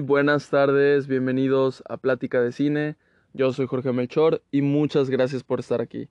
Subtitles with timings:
[0.00, 2.96] buenas tardes, bienvenidos a Plática de Cine.
[3.32, 6.08] Yo soy Jorge Melchor y muchas gracias por estar aquí.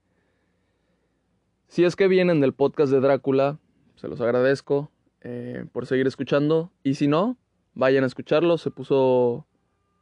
[1.68, 3.58] Si es que vienen del podcast de Drácula,
[3.96, 4.92] se los agradezco
[5.22, 6.72] eh, por seguir escuchando.
[6.84, 7.38] Y si no,
[7.74, 9.46] vayan a escucharlo, se puso...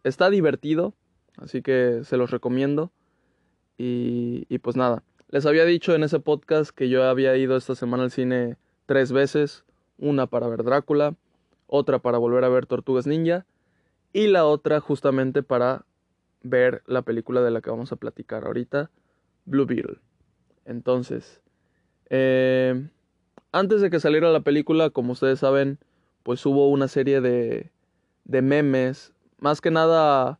[0.04, 0.94] Está divertido,
[1.38, 2.92] así que se los recomiendo.
[3.78, 7.76] Y, y pues nada, les había dicho en ese podcast que yo había ido esta
[7.76, 9.66] semana al cine tres veces,
[9.98, 11.15] una para ver Drácula,
[11.68, 13.46] otra para volver a ver Tortugas Ninja
[14.14, 15.86] y la otra justamente para
[16.42, 18.89] ver la película de la que vamos a platicar ahorita,
[19.46, 20.00] Blue Beetle.
[20.66, 21.42] Entonces,
[22.10, 22.89] eh,
[23.52, 25.80] antes de que saliera la película, como ustedes saben,
[26.24, 27.71] pues hubo una serie de,
[28.25, 30.39] de memes, más que nada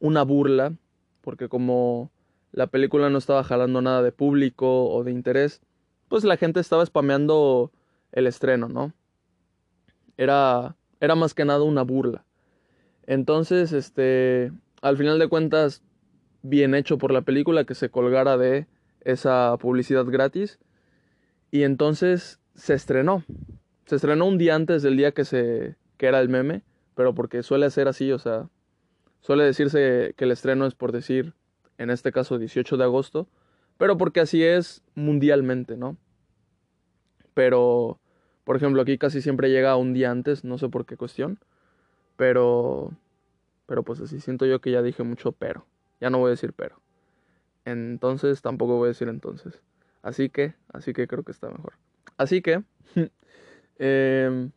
[0.00, 0.74] una burla,
[1.20, 2.10] porque como
[2.52, 5.60] la película no estaba jalando nada de público o de interés,
[6.08, 7.70] pues la gente estaba spameando
[8.12, 8.92] el estreno, ¿no?
[10.16, 12.24] Era, era más que nada una burla.
[13.08, 15.82] Entonces, este, al final de cuentas,
[16.42, 18.66] bien hecho por la película que se colgara de
[19.00, 20.58] esa publicidad gratis.
[21.50, 23.24] Y entonces se estrenó.
[23.86, 26.62] Se estrenó un día antes del día que se que era el meme,
[26.94, 28.50] pero porque suele ser así, o sea,
[29.20, 31.32] suele decirse que el estreno es por decir,
[31.78, 33.26] en este caso 18 de agosto,
[33.78, 35.96] pero porque así es mundialmente, ¿no?
[37.32, 37.98] Pero
[38.44, 41.38] por ejemplo, aquí casi siempre llega un día antes, no sé por qué cuestión,
[42.18, 42.90] pero
[43.66, 45.64] pero pues así siento yo que ya dije mucho pero.
[46.00, 46.80] Ya no voy a decir pero.
[47.64, 49.62] Entonces tampoco voy a decir entonces.
[50.02, 51.74] Así que, así que creo que está mejor.
[52.16, 52.62] Así que,
[53.78, 54.48] eh,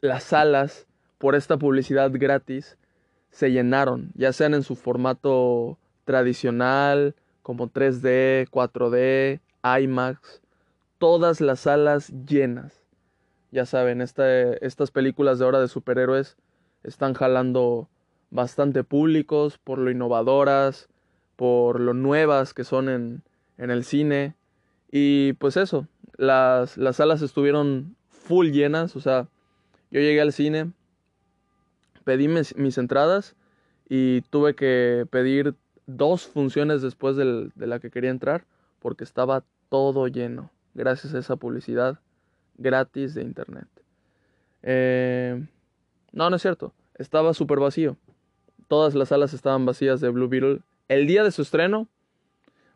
[0.00, 0.86] las salas
[1.18, 2.78] por esta publicidad gratis
[3.30, 9.40] se llenaron, ya sean en su formato tradicional, como 3D, 4D,
[9.82, 10.40] IMAX,
[10.98, 12.87] todas las salas llenas.
[13.50, 16.36] Ya saben, estas películas de ahora de superhéroes
[16.82, 17.88] están jalando
[18.30, 20.88] bastante públicos por lo innovadoras,
[21.36, 23.22] por lo nuevas que son en,
[23.56, 24.34] en el cine.
[24.90, 25.86] Y pues eso,
[26.16, 29.28] las, las salas estuvieron full llenas, o sea,
[29.90, 30.72] yo llegué al cine,
[32.04, 33.34] pedí mis, mis entradas
[33.88, 35.54] y tuve que pedir
[35.86, 38.44] dos funciones después del, de la que quería entrar
[38.78, 42.00] porque estaba todo lleno, gracias a esa publicidad
[42.58, 43.68] gratis de internet.
[44.62, 45.46] Eh,
[46.12, 46.74] no, no es cierto.
[46.96, 47.96] Estaba súper vacío.
[48.66, 50.60] Todas las salas estaban vacías de Blue Beetle.
[50.88, 51.88] El día de su estreno,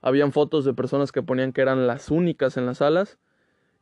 [0.01, 3.19] habían fotos de personas que ponían que eran las únicas en las salas.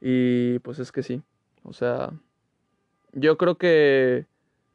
[0.01, 1.23] Y pues es que sí.
[1.63, 2.13] O sea,
[3.13, 4.27] yo creo que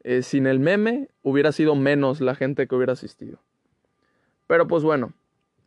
[0.04, 3.38] eh, sin el meme hubiera sido menos la gente que hubiera asistido.
[4.46, 5.12] Pero pues bueno,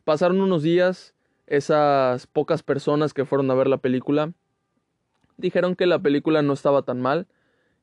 [0.04, 1.14] pasaron unos días,
[1.46, 4.32] esas pocas personas que fueron a ver la película
[5.40, 7.26] dijeron que la película no estaba tan mal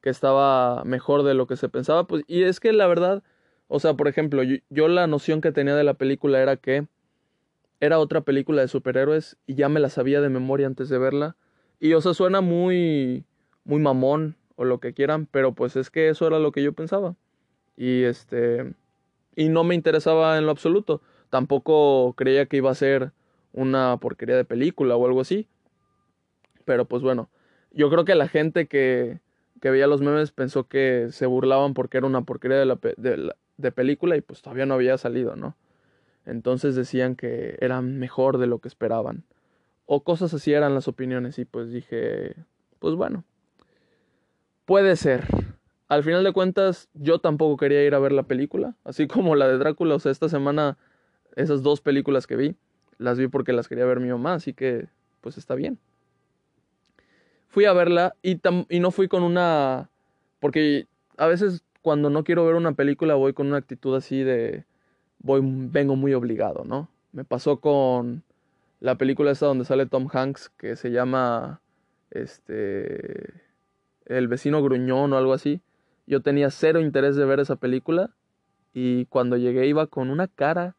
[0.02, 2.06] que estaba mejor de lo que se pensaba.
[2.08, 3.24] Pues, y es que la verdad,
[3.68, 6.88] o sea, por ejemplo, yo, la noción que tenía de la película era que
[7.80, 11.36] era otra película de superhéroes y ya me la sabía de memoria antes de verla.
[11.80, 13.26] Y o sea, suena muy,
[13.66, 16.74] muy mamón o lo que quieran, pero pues es que eso era lo que yo
[16.74, 17.16] pensaba.
[17.76, 18.74] Y este,
[19.36, 21.02] y no me interesaba en lo absoluto.
[21.30, 23.12] Tampoco creía que iba a ser
[23.54, 25.48] una porquería de película o algo así.
[26.66, 27.30] Pero pues bueno,
[27.72, 29.20] yo creo que la gente que,
[29.62, 33.72] que veía los memes pensó que se burlaban porque era una porquería de, la, de,
[33.72, 35.56] película y pues todavía no había salido, ¿no?
[36.26, 39.24] Entonces decían que era mejor de lo que esperaban.
[39.86, 42.36] O cosas así eran las opiniones y pues dije,
[42.80, 43.24] pues bueno,
[44.66, 45.26] puede ser.
[45.88, 49.48] Al final de cuentas, yo tampoco quería ir a ver la película, así como la
[49.48, 50.78] de Drácula, o sea, esta semana
[51.36, 52.56] esas dos películas que vi,
[52.98, 54.88] las vi porque las quería ver mi mamá, así que
[55.22, 55.80] pues está bien
[57.48, 58.40] fui a verla y,
[58.80, 59.90] no fui con una...
[60.40, 60.88] Porque
[61.18, 64.66] a veces cuando no quiero ver una película voy con una actitud así de...
[65.20, 66.90] Voy, vengo muy obligado, ¿no?
[67.12, 68.24] Me pasó con
[68.80, 71.62] la película esta donde sale Tom Hanks que se llama...
[72.12, 73.34] Este...
[74.06, 75.62] El vecino gruñón o algo así.
[76.06, 78.12] Yo tenía cero interés de ver esa película
[78.74, 80.76] y cuando llegué iba con una cara...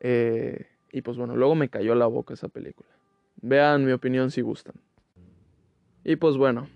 [0.00, 2.88] Eh, y pues bueno, luego me cayó la boca esa película.
[3.42, 4.74] Vean mi opinión si gustan.
[6.08, 6.68] Y pues bueno,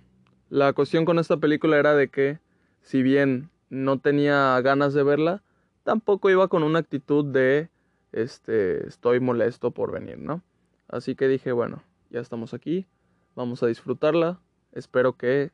[0.48, 2.40] la cuestión con esta película era de que,
[2.82, 5.44] si bien no tenía ganas de verla,
[5.84, 7.68] tampoco iba con una actitud de,
[8.10, 10.42] este, estoy molesto por venir, ¿no?
[10.88, 12.88] Así que dije, bueno, ya estamos aquí,
[13.36, 14.40] vamos a disfrutarla,
[14.72, 15.52] espero que,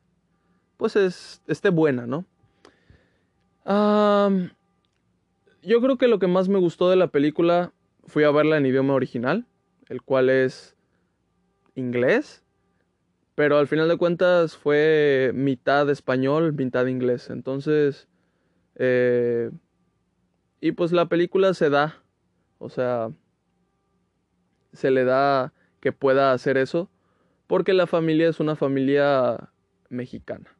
[0.77, 2.25] pues, es, esté buena, ¿no?
[5.61, 7.73] yo creo que lo que más me gustó de la película
[8.07, 9.45] fui a verla en idioma original,
[9.87, 10.75] el cual es
[11.75, 12.46] inglés
[13.37, 17.29] Pero al final de cuentas fue mitad español, mitad inglés.
[17.29, 18.07] Entonces,
[18.73, 19.51] eh,
[20.59, 22.01] y pues la película se da,
[22.57, 23.11] o sea,
[24.73, 26.89] se le da que pueda hacer eso,
[27.45, 29.51] porque la familia es una familia
[29.89, 30.57] mexicana.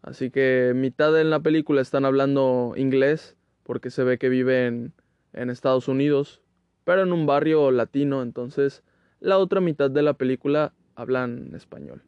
[0.00, 4.94] Así que mitad en la película están hablando inglés, porque se ve que viven
[5.34, 6.40] en Estados Unidos,
[6.84, 8.82] pero en un barrio latino, entonces
[9.20, 12.02] la otra mitad de la película hablan español.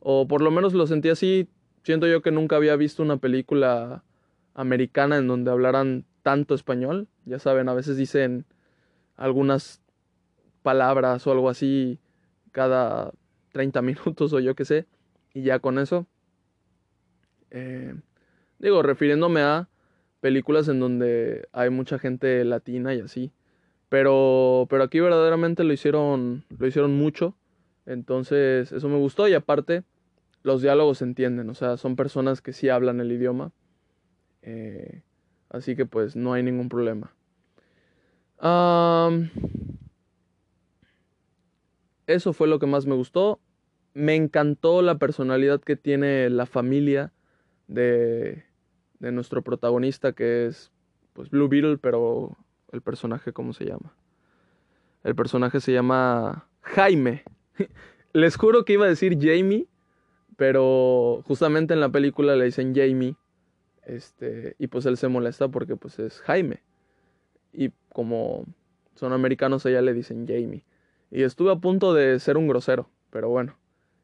[0.00, 1.48] O por lo menos lo sentí así,
[1.82, 4.04] siento yo que nunca había visto una película
[4.54, 7.08] americana en donde hablaran tanto español.
[7.24, 8.46] Ya saben, a veces dicen
[9.16, 9.82] algunas
[10.62, 12.00] palabras o algo así
[12.52, 13.12] cada
[13.52, 14.86] 30 minutos o yo qué sé.
[15.32, 16.06] Y ya con eso.
[17.50, 17.94] Eh,
[18.58, 19.68] digo, refiriéndome a
[20.20, 23.32] películas en donde hay mucha gente latina y así.
[23.88, 27.36] Pero, pero aquí verdaderamente lo hicieron, lo hicieron mucho.
[27.86, 29.28] Entonces, eso me gustó.
[29.28, 29.84] Y aparte,
[30.42, 31.50] los diálogos se entienden.
[31.50, 33.52] O sea, son personas que sí hablan el idioma.
[34.42, 35.02] Eh,
[35.48, 37.14] así que pues no hay ningún problema.
[42.06, 43.40] eso fue lo que más me gustó.
[43.94, 47.12] Me encantó la personalidad que tiene la familia
[47.68, 48.44] de,
[48.98, 50.72] de nuestro protagonista, que es
[51.14, 52.36] pues Blue Beetle, pero
[52.72, 53.94] el personaje, ¿cómo se llama?
[55.04, 57.24] El personaje se llama Jaime.
[58.12, 59.66] Les juro que iba a decir Jamie,
[60.36, 63.16] pero justamente en la película le dicen Jamie
[63.86, 66.62] este, y pues él se molesta porque pues es Jaime.
[67.52, 68.44] Y como
[68.94, 70.64] son americanos, ella le dicen Jamie.
[71.10, 73.56] Y estuve a punto de ser un grosero, pero bueno,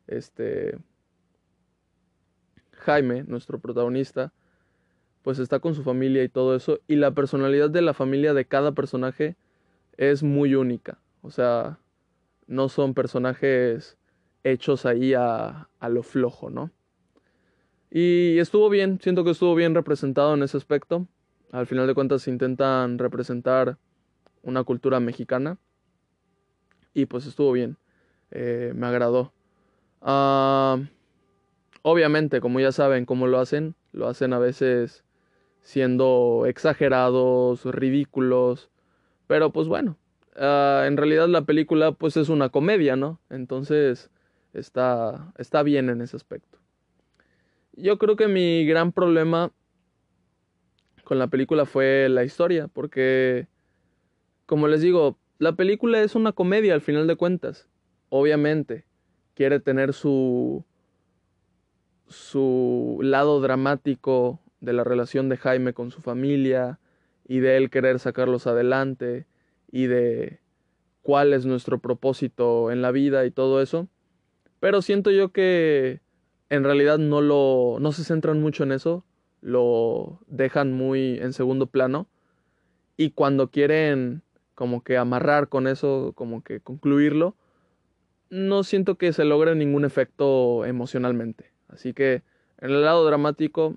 [0.07, 0.79] este
[2.73, 4.33] Jaime, nuestro protagonista,
[5.23, 6.81] pues está con su familia y todo eso.
[6.87, 9.37] Y la personalidad de la familia de cada personaje
[9.97, 10.99] es muy única.
[11.23, 11.79] O sea,
[12.51, 13.97] no son personajes
[14.43, 16.73] hechos ahí a, a lo flojo, ¿no?
[17.91, 21.07] Y estuvo bien, siento que estuvo bien representado en ese aspecto.
[21.53, 23.79] Al final de cuentas intentan representar
[24.43, 25.59] una cultura mexicana.
[26.93, 27.79] Y pues estuvo bien,
[28.33, 29.33] eh, me agradó.
[30.01, 30.81] Ah,
[31.83, 35.05] obviamente, como ya saben cómo lo hacen, lo hacen a veces
[35.61, 38.71] siendo exagerados, ridículos.
[39.29, 40.00] Pero pues bueno,
[40.37, 43.21] ah, en realidad la película pues es una comedia, ¿no?
[43.31, 44.11] Entonces
[44.53, 46.59] está, está bien en ese aspecto.
[47.73, 49.53] Yo creo que mi gran problema
[51.05, 53.49] con la película fue la historia, porque,
[54.47, 57.69] como les digo, la película es una comedia al final de cuentas.
[58.11, 58.85] Obviamente,
[59.35, 60.65] quiere tener su
[62.11, 66.81] su lado dramático de la relación de Jaime con su familia
[67.27, 69.27] y de él querer sacarlos adelante
[69.71, 70.41] y de
[71.03, 73.89] cuál es nuestro propósito en la vida y todo eso.
[74.61, 76.01] Pero siento yo que
[76.51, 79.05] en realidad no lo no se centran mucho en eso,
[79.41, 82.09] lo dejan muy en segundo plano
[82.97, 84.23] y cuando quieren
[84.55, 87.35] como que amarrar con eso, como que concluirlo,
[88.29, 91.51] no siento que se logre ningún efecto emocionalmente.
[91.69, 92.23] Así que
[92.59, 93.77] en el lado dramático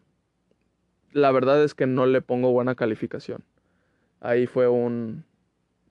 [1.13, 3.43] la verdad es que no le pongo buena calificación.
[4.19, 5.25] Ahí fue un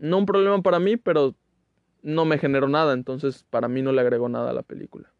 [0.02, 1.34] no un problema para mí, pero
[2.02, 5.12] no me generó nada, entonces para mí no le agregó nada a la película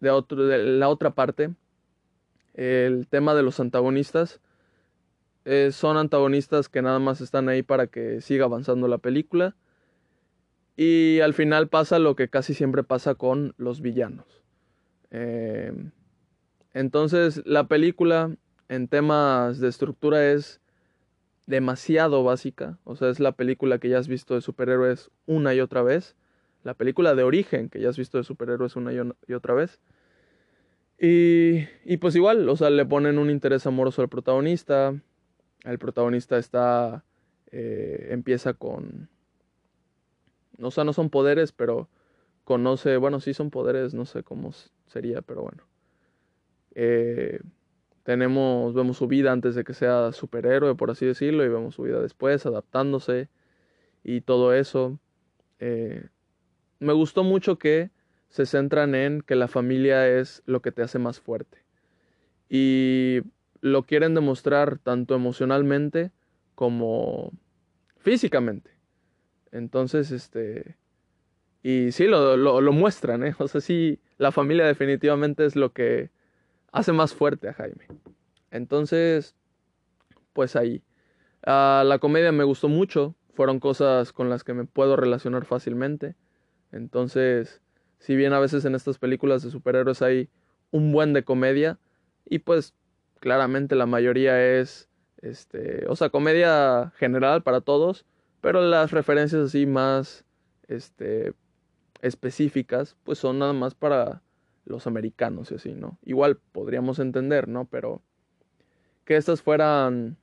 [0.00, 1.54] de, otro, de la otra parte,
[2.54, 4.40] el tema de los antagonistas.
[5.46, 9.56] Eh, son antagonistas que nada más están ahí para que siga avanzando la película.
[10.76, 14.42] Y al final pasa lo que casi siempre pasa con los villanos.
[15.10, 15.92] Em,
[16.72, 18.34] entonces la película
[18.68, 20.60] en temas de estructura es
[21.46, 22.78] demasiado básica.
[22.84, 26.16] O sea, es la película que ya has visto de superhéroes una y otra vez
[26.64, 29.80] la película de origen que ya has visto de superhéroes una y, otra vez.
[30.98, 34.98] Y, y, pues igual, o sea, le ponen un interés amoroso al protagonista.
[35.62, 37.04] El protagonista está.
[37.52, 39.10] Eh, empieza con.
[40.60, 41.88] O sea, no son poderes, pero
[42.44, 42.96] conoce.
[42.96, 44.52] Bueno, sí son poderes, no sé cómo
[44.86, 45.64] sería, pero bueno.
[46.74, 47.40] Eh,
[48.04, 48.74] tenemos.
[48.74, 52.00] Vemos su vida antes de que sea superhéroe, por así decirlo, y vemos su vida
[52.00, 53.28] después, adaptándose
[54.04, 55.00] y todo eso.
[55.58, 56.06] Eh,
[56.78, 57.90] me gustó mucho que
[58.28, 61.64] se centran en que la familia es lo que te hace más fuerte.
[62.48, 63.22] Y
[63.60, 66.12] lo quieren demostrar tanto emocionalmente
[66.54, 67.32] como
[67.98, 68.70] físicamente.
[69.50, 70.76] Entonces, este...
[71.62, 73.34] Y sí, lo, lo, muestran, ¿eh?
[73.38, 76.10] O sea, sí, la familia definitivamente es lo que
[76.74, 77.86] hace más fuerte a Jaime.
[78.50, 79.36] Entonces,
[80.32, 80.82] pues ahí.
[81.46, 83.14] Ah, la comedia me gustó mucho.
[83.32, 86.16] Fueron cosas con las que me puedo relacionar fácilmente.
[86.72, 87.62] Entonces,
[88.00, 90.28] si bien a veces en estas películas de superhéroes hay
[90.72, 91.78] un buen de comedia,
[92.26, 92.74] y pues
[93.20, 94.88] claramente la mayoría es,
[95.22, 98.04] este, o sea, comedia general para todos,
[98.40, 100.24] pero las referencias así más,
[100.66, 101.34] este,
[102.02, 104.22] específicas, pues son nada más para
[104.64, 105.98] los americanos y así, ¿no?
[106.02, 107.66] Igual podríamos entender, ¿no?
[107.66, 108.02] Pero
[109.04, 110.16] que estas fueran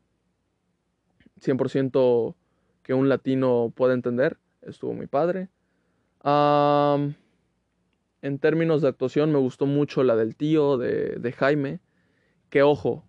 [1.41, 2.35] 100%
[2.83, 5.49] que un latino pueda entender, estuvo muy padre.
[6.23, 7.15] en
[8.39, 11.79] términos de actuación me gustó mucho la del tío de, de Jaime,
[12.49, 13.05] que ojo,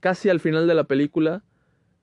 [0.00, 1.44] casi al final de la película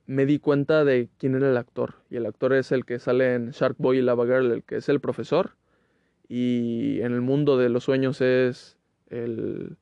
[0.05, 1.95] me di cuenta de quién era el actor.
[2.09, 4.77] Y el actor es el que sale en Shark Boy y Lava Girl, el que
[4.77, 5.55] es el profesor.
[6.35, 8.75] Y en el mundo de los sueños es
[9.11, 9.77] el...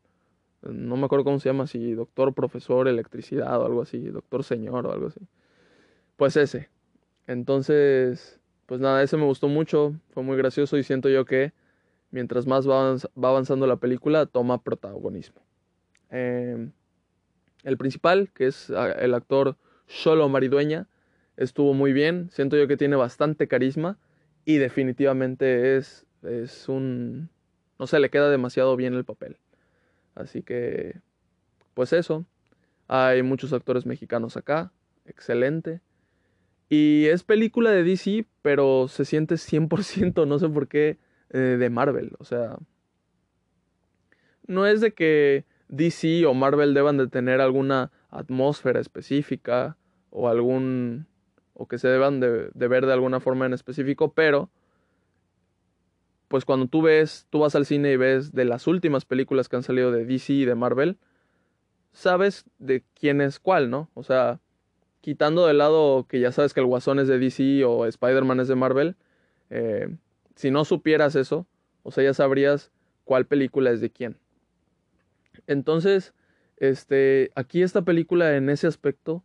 [0.63, 4.85] No me acuerdo cómo se llama, si doctor, profesor, electricidad o algo así, doctor señor
[4.85, 5.21] o algo así.
[6.17, 6.67] Pues ese.
[7.25, 11.53] Entonces, pues nada, ese me gustó mucho, fue muy gracioso y siento yo que
[12.09, 15.41] mientras más va, avanzando la película, toma protagonismo.
[16.09, 16.73] Em,
[17.63, 19.55] el principal, que es ah, el actor
[19.87, 20.89] Solo Maridueña,
[21.37, 23.97] estuvo muy bien, siento yo que tiene bastante carisma
[24.43, 27.29] y definitivamente es, es un...
[27.79, 29.37] no sé, le queda demasiado bien el papel.
[30.15, 30.99] Así que,
[31.73, 32.25] pues eso,
[32.87, 34.71] hay muchos actores mexicanos acá,
[35.05, 35.81] excelente.
[36.69, 40.97] Y es película de DC, pero se siente 100%, no sé por qué,
[41.29, 42.13] eh, de Marvel.
[42.19, 42.57] O sea,
[44.47, 49.77] no es de que DC o Marvel deban de tener alguna atmósfera específica
[50.09, 51.07] o algún
[51.53, 54.49] o que se deban de, de, ver de alguna forma en específico, pero
[56.31, 59.57] pues cuando tú ves, tú vas al cine y ves de las últimas películas que
[59.57, 60.97] han salido de DC y de Marvel,
[61.91, 63.89] sabes de quién es cuál, ¿no?
[63.95, 64.39] O sea,
[65.01, 68.47] quitando de lado que ya sabes que el Guasón es de DC o Spider-Man es
[68.47, 68.95] de Marvel,
[69.49, 69.93] eh,
[70.35, 71.47] si no supieras eso,
[71.83, 72.71] o sea, ya sabrías
[73.03, 74.15] cuál película es de quién.
[75.47, 76.13] Entonces,
[76.55, 79.21] este, aquí esta película en ese aspecto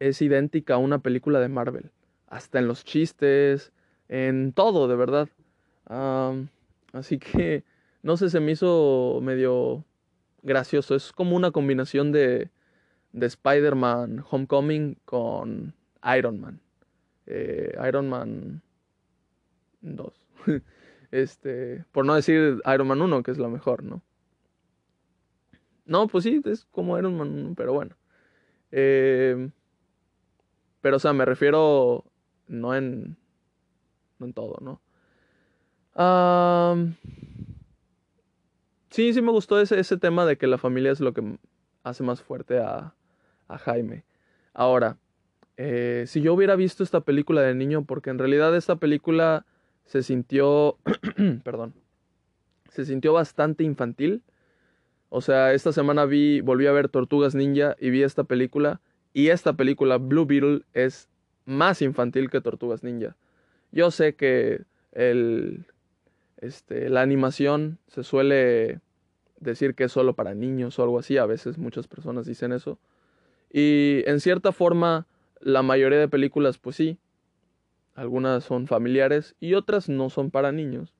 [0.00, 1.92] es idéntica a una película de Marvel,
[2.26, 3.70] hasta en los chistes,
[4.08, 5.28] en todo, de verdad.
[5.88, 7.64] Así que,
[8.02, 9.84] no sé, se me hizo medio
[10.42, 10.94] gracioso.
[10.94, 12.50] Es como una combinación de,
[13.12, 15.74] de Spider-Man Homecoming con
[16.16, 16.60] Iron Man.
[17.26, 18.62] Eh, Iron Man
[19.82, 20.26] 2.
[21.10, 24.02] este, por no decir Iron Man 1, que es la mejor, ¿no?
[25.84, 27.96] No, pues sí, es como Iron Man 1, pero bueno.
[28.70, 29.50] Eh,
[30.80, 32.04] pero, o sea, me refiero
[32.46, 33.16] no en,
[34.18, 34.80] no en todo, ¿no?
[38.90, 41.38] Sí, sí me gustó ese, ese tema de que la familia es lo que
[41.82, 42.94] hace más fuerte a,
[43.48, 44.04] a Jaime.
[44.54, 44.98] Ahora,
[45.56, 49.44] eh, si yo hubiera visto esta película de niño, porque en realidad esta película
[49.84, 50.78] se sintió,
[51.44, 51.74] perdón,
[52.70, 54.22] se sintió bastante infantil.
[55.08, 58.80] O sea, esta semana vi, volví a ver Tortugas Ninja y vi esta película.
[59.12, 61.08] Y esta película, Blue Beetle, es
[61.44, 63.16] más infantil que Tortugas Ninja.
[63.72, 64.62] Yo sé que
[64.92, 65.66] el,
[66.38, 68.80] este, la animación se suele
[69.40, 71.18] decir que es solo para niños o algo así.
[71.18, 72.78] A veces muchas personas dicen eso.
[73.50, 75.06] Y en cierta forma,
[75.40, 76.98] la mayoría de películas, pues sí,
[77.94, 80.94] algunas son familiares y otras no son para niños.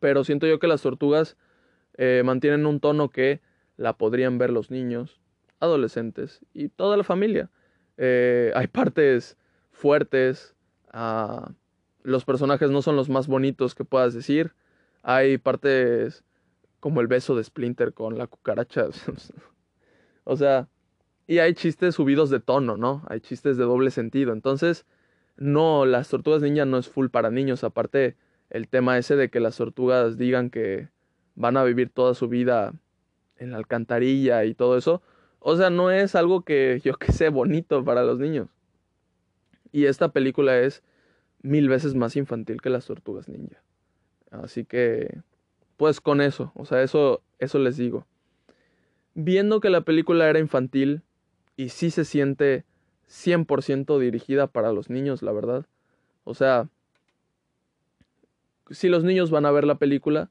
[0.00, 1.36] Pero siento yo que las tortugas
[1.96, 3.40] eh, mantienen un tono que
[3.76, 5.20] la podrían ver los niños,
[5.60, 7.50] adolescentes y toda la familia.
[7.98, 9.36] Eh, hay partes
[9.70, 10.54] fuertes,
[10.92, 11.52] ah,
[12.02, 14.52] los personajes no son los más bonitos que puedas decir.
[15.02, 16.24] Hay partes
[16.80, 18.86] como el beso de Splinter con la cucaracha.
[20.24, 20.68] o sea,
[21.26, 23.02] y hay chistes subidos de tono, ¿no?
[23.08, 24.32] Hay chistes de doble sentido.
[24.32, 24.86] Entonces,
[25.36, 27.64] no, las tortugas ninja no es full para niños.
[27.64, 28.16] Aparte,
[28.50, 30.88] el tema ese de que las tortugas digan que
[31.34, 32.72] van a vivir toda su vida
[33.38, 35.02] en la alcantarilla y todo eso.
[35.38, 38.48] O sea, no es algo que yo que sé bonito para los niños.
[39.72, 40.82] Y esta película es
[41.42, 43.62] mil veces más infantil que las tortugas ninja.
[44.30, 45.20] Así que,
[45.76, 48.06] pues con eso, o sea, eso, eso les digo.
[49.14, 51.02] Viendo que la película era infantil,
[51.60, 52.64] y sí se siente
[53.06, 55.66] 100% dirigida para los niños, la verdad.
[56.24, 56.68] O sea,
[58.70, 60.30] si los niños van a ver la película,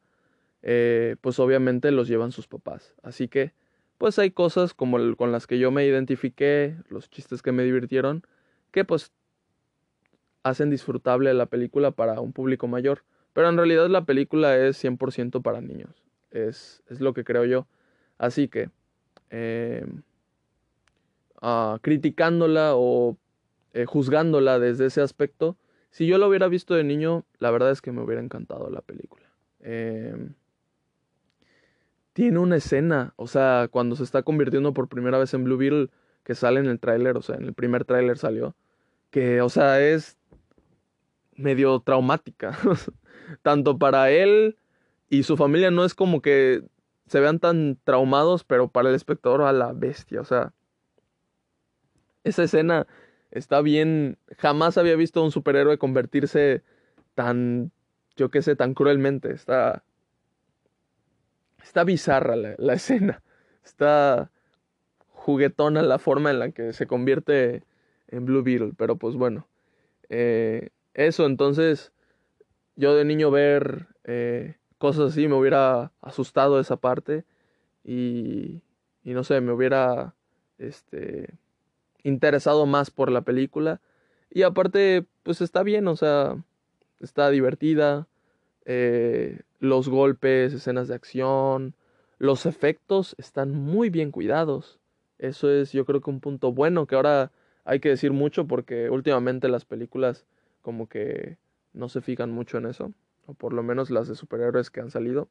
[0.63, 2.95] eh, pues obviamente los llevan sus papás.
[3.03, 3.53] Así que,
[3.99, 8.23] pues hay cosas como con las que yo me identifiqué, los chistes que me divirtieron,
[8.71, 9.11] que pues
[10.43, 13.03] hacen disfrutable la película para un público mayor.
[13.33, 16.03] Pero en realidad la película es 100% para niños.
[16.31, 17.67] Es, es, lo que creo yo.
[18.17, 18.69] Así que,
[19.29, 19.85] eh,
[21.81, 23.17] criticándola o
[23.73, 25.57] eh, juzgándola desde ese aspecto,
[25.91, 28.81] Si yo lo hubiera visto de niño, la verdad es que me hubiera encantado la
[28.81, 29.25] película.
[29.59, 30.35] Em,
[32.13, 35.89] tiene una escena, o sea, cuando se está convirtiendo por primera vez en Blue Beetle,
[36.23, 38.55] que sale en el tráiler, o sea, en el primer tráiler salió,
[39.09, 40.18] que, o sea, es
[41.39, 42.57] medio traumática,
[43.41, 44.57] tanto para él
[45.09, 46.63] y su familia no es como que
[47.07, 50.53] se vean tan traumados, pero para el espectador a la bestia, o sea,
[52.23, 52.85] esa escena
[53.31, 56.63] está bien, jamás había visto a un superhéroe convertirse
[57.15, 57.71] tan,
[58.15, 59.83] yo qué sé, tan cruelmente, está,
[61.63, 63.23] está bizarra la, escena,
[63.63, 64.29] está
[65.07, 67.63] juguetona la forma en la que se convierte
[68.07, 69.47] en Blue Beetle, pero pues bueno,
[70.09, 70.69] eh,
[71.07, 71.91] eso entonces,
[72.75, 77.25] yo de niño ver eh, cosas así me hubiera asustado esa parte
[77.83, 78.61] y,
[79.03, 80.15] y no sé, me hubiera,
[80.57, 81.33] este,
[82.03, 83.81] interesado más por la película.
[84.29, 86.37] Y aparte, pues está bien, o sea,
[86.99, 88.07] está divertida.
[88.65, 91.75] Eh, los golpes, escenas de acción,
[92.17, 94.79] los efectos están muy bien cuidados.
[95.17, 97.31] Eso es yo creo que un punto bueno que ahora
[97.65, 100.25] hay que decir mucho porque últimamente las películas
[100.69, 101.39] como que
[101.73, 102.93] no se fijan mucho en eso,
[103.25, 105.27] o por lo menos las de superhéroes que han salido.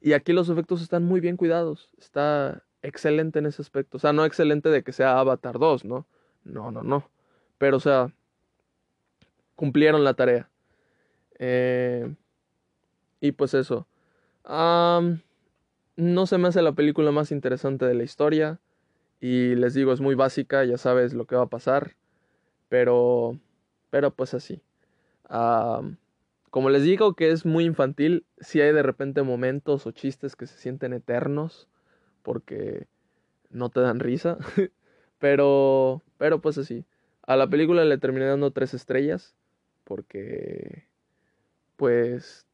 [0.00, 1.90] Y aquí los efectos están muy bien cuidados.
[1.98, 3.98] Está excelente en ese aspecto.
[3.98, 6.06] O sea, no excelente de que sea Avatar 2, ¿no?
[6.44, 7.10] No, no, no.
[7.58, 8.10] Pero, o sea,
[9.54, 10.48] cumplieron la tarea.
[11.38, 12.14] Eh,
[13.20, 13.86] y pues eso.
[14.46, 18.60] no se me hace la película más interesante de la historia.
[19.20, 21.96] Y les digo, es muy básica, ya sabes lo que va a pasar.
[22.68, 23.38] Pero,
[23.90, 24.62] pero pues así.
[26.50, 30.46] como les digo que es muy infantil, si hay de repente momentos o chistes que
[30.46, 31.68] se sienten eternos
[32.22, 32.86] porque
[33.50, 34.38] no te dan risa.
[35.18, 36.84] pero, pero pues así.
[37.22, 39.34] A la película le terminé dando tres estrellas
[39.84, 40.86] porque,
[41.76, 42.46] pues,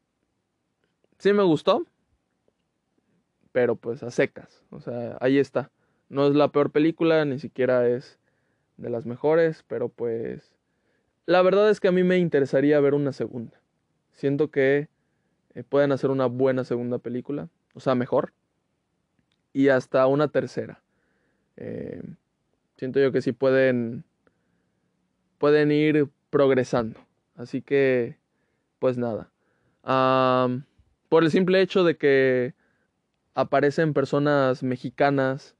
[1.19, 1.87] sí me gustó,
[3.53, 4.65] pero pues a secas.
[4.71, 5.71] O sea, ahí está.
[6.09, 8.19] No es la peor película, ni siquiera es
[8.77, 10.55] de las mejores, pero pues
[11.27, 13.61] la verdad es que a mí me interesaría ver una segunda.
[14.13, 14.89] Siento que
[15.55, 18.33] eh, pueden hacer una buena segunda película, o sea, mejor
[19.55, 20.83] y hasta una tercera.
[21.57, 22.03] Eh,
[22.77, 24.05] siento yo que sí pueden,
[25.39, 27.01] pueden ir progresando.
[27.37, 28.19] Así que,
[28.79, 29.31] pues nada.
[31.09, 32.55] por el simple hecho de que
[33.35, 35.57] aparecen personas mexicanas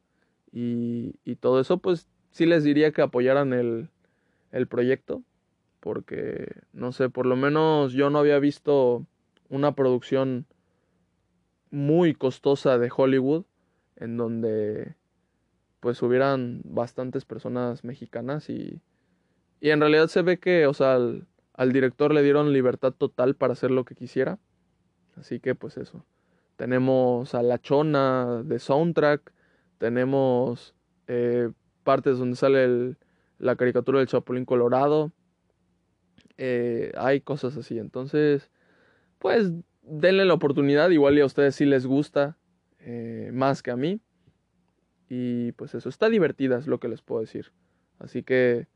[0.53, 3.89] y, y, todo eso, pues sí les diría que apoyaran el,
[4.53, 5.23] el proyecto.
[5.85, 9.07] Porque, no sé, por lo menos yo no había visto
[9.51, 10.47] una producción
[11.71, 13.45] muy costosa de Hollywood
[13.97, 14.95] en donde
[15.81, 18.81] pues hubieran bastantes personas mexicanas y,
[19.61, 23.35] y en realidad se ve que, o sea, al, al, director le dieron libertad total
[23.37, 24.39] para hacer lo que quisiera.
[25.17, 26.07] Así que pues eso.
[26.57, 29.35] Tenemos a La Chona de soundtrack,
[29.77, 30.75] tenemos
[31.09, 31.51] eh,
[31.83, 32.97] partes donde sale
[33.39, 35.13] la caricatura del Chapulín Colorado.
[36.37, 38.51] Eh, hay cosas así, entonces,
[39.19, 42.37] pues denle la oportunidad, igual y a ustedes si les gusta
[42.81, 44.01] eh, más que a mí.
[45.09, 47.53] Y pues eso, está divertida, es lo que les puedo decir.
[47.99, 48.67] Así que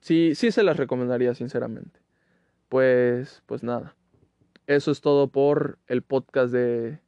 [0.00, 2.00] sí, sí se las recomendaría sinceramente.
[2.68, 3.96] Pues, pues nada.
[4.66, 6.98] Eso es todo por el podcast de,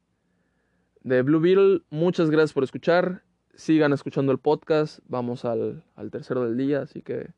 [1.01, 1.81] de Blue Beetle.
[1.89, 3.23] Muchas gracias por escuchar.
[3.53, 4.99] Sigan escuchando el podcast.
[5.07, 6.81] Vamos al, al tercero del día.
[6.81, 7.31] Así que,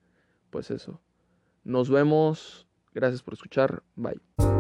[0.52, 1.02] pues eso.
[1.64, 2.68] Nos vemos.
[2.94, 3.84] Gracias por escuchar.
[3.96, 4.59] Bye.